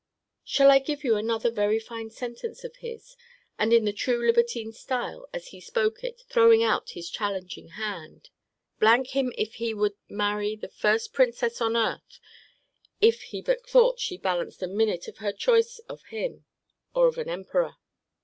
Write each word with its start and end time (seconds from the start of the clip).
Shall 0.43 0.71
I 0.71 0.79
give 0.79 1.03
you 1.03 1.15
another 1.15 1.51
very 1.51 1.77
fine 1.77 2.09
sentence 2.09 2.63
of 2.63 2.77
his, 2.77 3.15
and 3.59 3.71
in 3.71 3.85
the 3.85 3.93
true 3.93 4.17
libertine 4.25 4.73
style, 4.73 5.29
as 5.31 5.49
he 5.49 5.61
spoke 5.61 6.03
it, 6.03 6.23
throwing 6.27 6.63
out 6.63 6.89
his 6.97 7.07
challenging 7.07 7.67
hand? 7.67 8.31
'D 8.79 8.87
n 8.87 9.05
him, 9.05 9.31
if 9.37 9.53
he 9.61 9.75
would 9.75 9.93
marry 10.09 10.55
the 10.55 10.69
first 10.69 11.13
princess 11.13 11.61
on 11.61 11.77
earth, 11.77 12.19
if 12.99 13.21
he 13.21 13.43
but 13.43 13.69
thought 13.69 13.99
she 13.99 14.17
balanced 14.17 14.63
a 14.63 14.67
minute 14.67 15.07
in 15.07 15.13
her 15.17 15.31
choice 15.31 15.77
of 15.87 16.01
him, 16.05 16.45
or 16.95 17.05
of 17.05 17.19
an 17.19 17.29
emperor.' 17.29 17.75